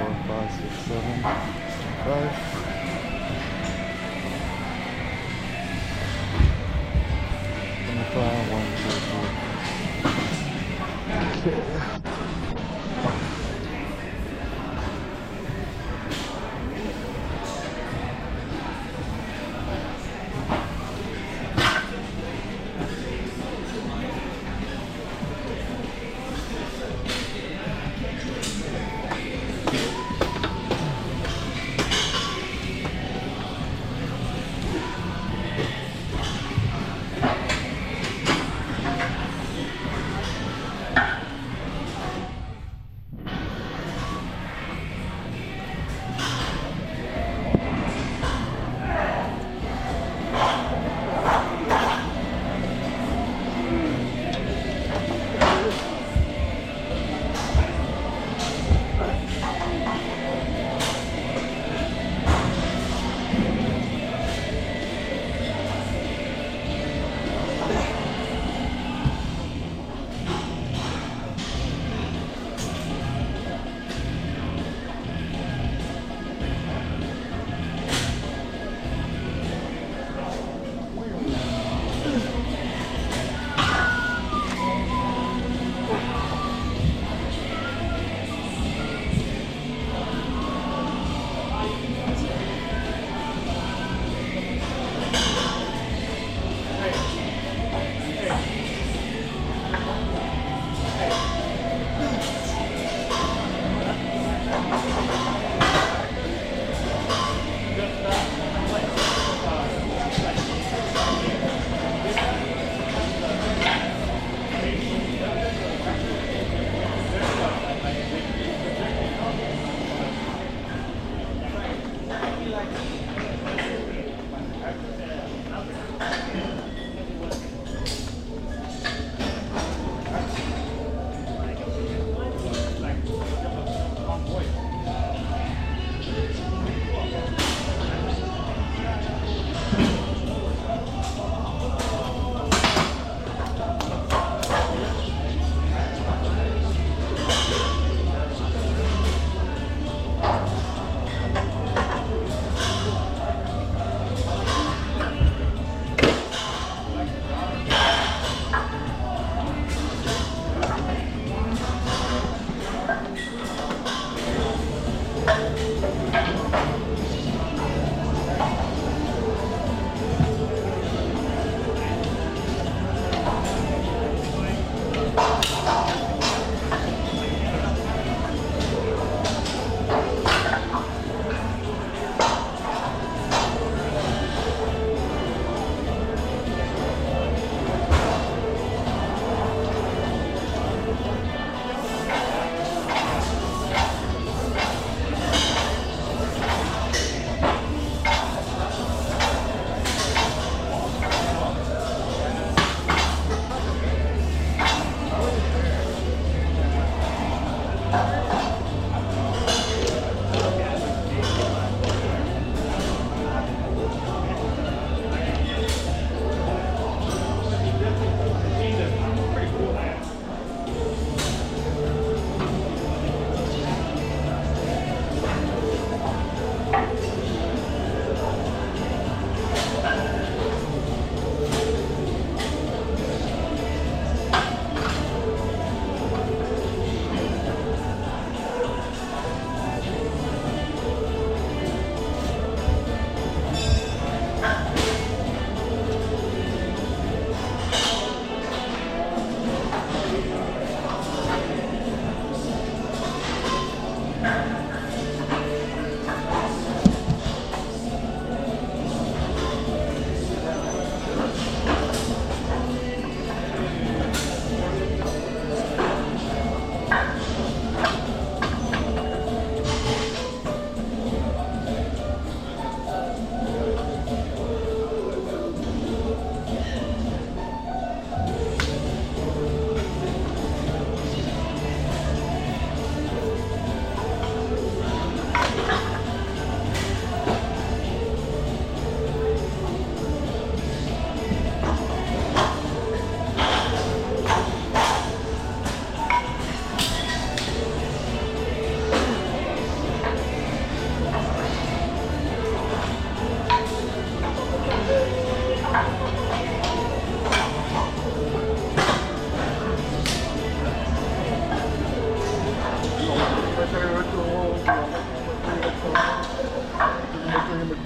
[0.00, 1.22] four, five, six, seven,
[2.04, 2.32] five.
[7.84, 9.00] Twenty-five, one, two,
[11.42, 11.79] three.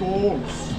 [0.05, 0.74] gols.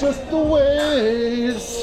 [0.00, 1.79] Just the ways.